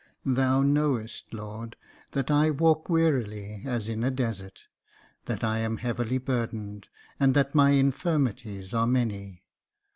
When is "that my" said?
7.35-7.73